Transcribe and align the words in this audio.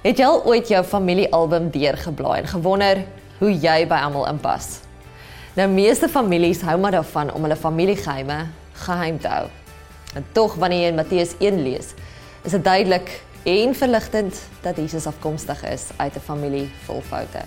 Het 0.00 0.16
jy 0.16 0.24
al 0.24 0.38
ooit 0.48 0.70
jou 0.72 0.78
familiealbum 0.80 1.66
deurgeblaai 1.74 2.38
en 2.40 2.46
gewonder 2.48 3.02
hoe 3.36 3.50
jy 3.52 3.82
by 3.84 3.98
almal 4.00 4.30
inpas? 4.30 4.78
Nou 5.58 5.66
meeste 5.68 6.08
families 6.08 6.62
hou 6.64 6.78
maar 6.80 6.94
daarvan 6.96 7.28
om 7.36 7.44
hulle 7.44 7.58
familiegeheime 7.60 8.38
geheim 8.86 9.18
te 9.20 9.28
hou. 9.28 9.50
En 10.16 10.24
tog 10.32 10.54
wanneer 10.56 10.86
jy 10.86 10.92
in 10.94 10.96
Matteus 10.96 11.34
1 11.36 11.60
lees, 11.66 11.92
is 12.48 12.56
dit 12.56 12.64
duidelik 12.64 13.12
en 13.44 13.76
verligtend 13.76 14.40
dat 14.64 14.80
Jesus 14.80 15.04
afkomstig 15.10 15.60
is 15.68 15.90
uit 15.96 16.16
'n 16.16 16.24
familie 16.30 16.70
vol 16.86 17.02
foute. 17.04 17.44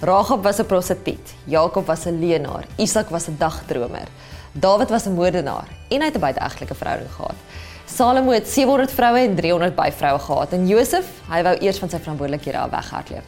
Ragab 0.00 0.44
was 0.44 0.60
'n 0.60 0.66
prostituut, 0.66 1.34
Jakob 1.44 1.86
was 1.86 2.04
'n 2.04 2.20
leenaar, 2.20 2.66
Isak 2.76 3.08
was 3.08 3.28
'n 3.28 3.36
dagdromer, 3.38 4.08
Dawid 4.54 4.90
was 4.90 5.06
'n 5.06 5.14
moordenaar 5.14 5.68
en 5.88 6.00
hy 6.00 6.06
het 6.06 6.16
'n 6.16 6.20
buiteegtelike 6.20 6.74
verhouding 6.74 7.10
gehad. 7.10 7.38
Salomo 7.86 8.30
het 8.30 8.48
700 8.48 8.92
vroue 8.92 9.18
en 9.18 9.34
300 9.34 9.74
byvroue 9.74 10.18
gehad 10.18 10.52
en 10.52 10.68
Josef, 10.68 11.06
hy 11.28 11.42
wou 11.42 11.56
eers 11.56 11.78
van 11.78 11.88
sy 11.88 11.98
verantwoordelikhede 11.98 12.58
af 12.58 12.70
weghardloop. 12.70 13.24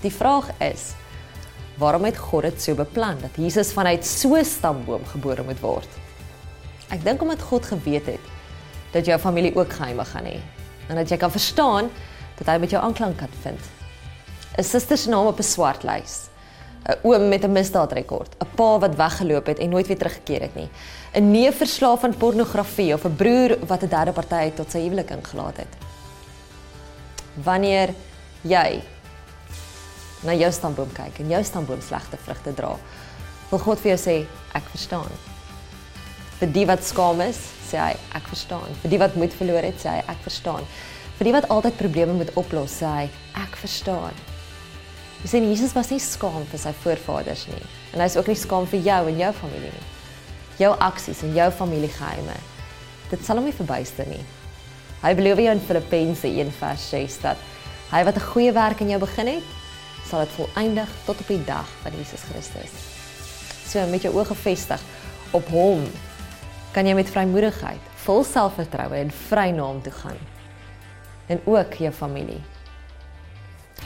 Die 0.00 0.12
vraag 0.12 0.50
is, 0.58 0.92
waarom 1.76 2.04
het 2.04 2.16
God 2.16 2.42
dit 2.42 2.62
so 2.62 2.74
beplan 2.74 3.16
dat 3.20 3.30
Jesus 3.36 3.72
vanuit 3.72 4.06
so 4.06 4.34
'n 4.36 4.44
stamboom 4.44 5.04
gebore 5.04 5.42
moet 5.42 5.60
word? 5.60 5.88
Ek 6.88 7.04
dink 7.04 7.22
omdat 7.22 7.42
God 7.42 7.66
geweet 7.66 8.06
het 8.06 8.24
dat 8.90 9.06
jou 9.06 9.18
familie 9.18 9.56
ook 9.56 9.72
geheime 9.72 10.04
gaan 10.04 10.24
hê 10.24 10.40
en 10.88 10.96
dat 10.96 11.08
jy 11.08 11.16
kan 11.16 11.30
verstaan 11.30 11.90
dat 12.38 12.46
hy 12.46 12.58
met 12.58 12.70
jou 12.70 12.82
aanklank 12.82 13.16
kan 13.16 13.28
vind. 13.42 13.60
'n 14.56 14.62
Suster 14.64 14.98
se 14.98 15.08
naam 15.08 15.26
op 15.26 15.38
'n 15.38 15.42
swart 15.42 15.82
lys. 15.82 16.28
'n 16.88 16.96
Oom 17.02 17.28
met 17.28 17.44
'n 17.44 17.52
misdaadrekord, 17.52 18.34
'n 18.40 18.54
pa 18.54 18.78
wat 18.78 18.96
weggeloop 18.96 19.46
het 19.46 19.58
en 19.58 19.68
nooit 19.68 19.86
weer 19.86 19.98
teruggekeer 19.98 20.40
het 20.40 20.54
nie. 20.54 20.68
'n 21.12 21.30
Neef 21.30 21.56
verslaaf 21.56 22.04
aan 22.04 22.16
pornografie 22.16 22.94
of 22.94 23.04
'n 23.04 23.16
broer 23.16 23.58
wat 23.66 23.82
'n 23.82 23.88
derde 23.88 24.12
party 24.12 24.50
tot 24.50 24.70
sy 24.70 24.78
huwelik 24.78 25.10
ingelaat 25.10 25.56
het. 25.56 25.72
Wanneer 27.34 27.94
jy 28.40 28.82
na 30.22 30.34
jou 30.34 30.52
stamboom 30.52 30.92
kyk 30.92 31.18
en 31.18 31.28
jou 31.28 31.44
stamboom 31.44 31.80
slegte 31.80 32.16
vrugte 32.16 32.54
dra, 32.54 32.76
wil 33.50 33.58
God 33.58 33.80
vir 33.80 33.96
jou 33.96 33.98
sê 33.98 34.26
ek 34.54 34.64
verstaan. 34.70 35.12
Vir 36.38 36.52
die 36.52 36.66
wat 36.66 36.84
skaam 36.84 37.20
is, 37.20 37.38
sê 37.70 37.76
hy 37.76 37.96
ek 38.14 38.28
verstaan. 38.28 38.68
Vir 38.82 38.90
die 38.90 38.98
wat 38.98 39.14
moed 39.14 39.32
verloor 39.34 39.62
het, 39.62 39.78
sê 39.80 39.88
hy 39.88 40.02
ek 40.08 40.20
verstaan. 40.22 40.64
Vir 41.18 41.24
die 41.24 41.32
wat 41.32 41.48
altyd 41.48 41.76
probleme 41.76 42.12
moet 42.12 42.34
oplos, 42.34 42.70
sê 42.80 42.86
hy 42.86 43.10
ek 43.34 43.56
verstaan. 43.56 44.37
Jy 45.22 45.28
sien 45.32 45.48
Jesus 45.50 45.74
was 45.74 45.90
nie 45.90 45.98
skaam 45.98 46.44
vir 46.46 46.60
sy 46.62 46.72
voorvaders 46.84 47.46
nie 47.50 47.62
en 47.92 48.02
hy 48.02 48.06
is 48.06 48.16
ook 48.16 48.28
nie 48.30 48.38
skaam 48.38 48.66
vir 48.70 48.84
jou 48.86 49.00
en 49.10 49.18
jou 49.18 49.30
familie 49.40 49.70
nie. 49.74 49.86
Jou 50.58 50.72
aksies 50.84 51.22
en 51.26 51.34
jou 51.34 51.48
familiegeheime. 51.50 52.36
Dit 53.10 53.24
sal 53.26 53.40
hom 53.40 53.48
nie 53.48 53.56
verbuister 53.56 54.06
nie. 54.06 54.22
Hy 55.02 55.14
beloof 55.18 55.42
jou 55.42 55.54
in 55.54 55.62
Filippense 55.62 56.28
1:6 56.28 57.18
dat 57.22 57.38
hy 57.90 58.04
wat 58.04 58.16
'n 58.16 58.28
goeie 58.30 58.52
werk 58.52 58.80
in 58.80 58.90
jou 58.90 59.00
begin 59.00 59.26
het, 59.26 59.46
sal 60.08 60.20
dit 60.20 60.36
volëindig 60.36 60.88
tot 61.06 61.20
op 61.20 61.28
die 61.28 61.44
dag 61.44 61.68
van 61.82 61.92
Jesus 61.92 62.22
Christus. 62.30 62.72
So 63.66 63.86
met 63.86 64.02
jou 64.02 64.14
oë 64.14 64.26
gefestig 64.26 64.80
op 65.32 65.48
hom 65.48 65.84
kan 66.72 66.86
jy 66.86 66.94
met 66.94 67.10
vrymoedigheid, 67.10 67.80
vol 68.04 68.24
selfvertroue 68.24 68.96
en 68.96 69.10
vry 69.10 69.50
na 69.50 69.62
hom 69.62 69.82
toe 69.82 69.92
gaan. 69.92 70.18
En 71.28 71.40
ook 71.44 71.74
jou 71.74 71.92
familie. 71.92 72.40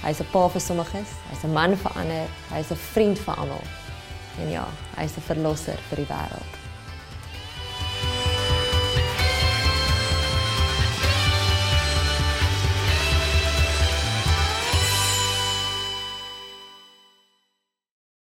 Hy's 0.02 0.20
'n 0.20 0.26
pa 0.32 0.48
vir 0.48 0.60
sommiges, 0.60 1.10
hy's 1.30 1.44
'n 1.44 1.52
man 1.52 1.76
vir 1.76 1.92
ander, 1.96 2.26
hy's 2.50 2.70
'n 2.72 2.76
vriend 2.76 3.18
vir 3.18 3.34
almal. 3.34 3.64
En 4.40 4.50
ja, 4.50 4.66
hy's 4.96 5.16
'n 5.16 5.22
verlosser 5.22 5.78
vir 5.90 5.96
die 5.96 6.10
wêreld. 6.10 6.61